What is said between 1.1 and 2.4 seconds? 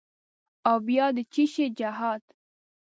د چیشي جهاد؟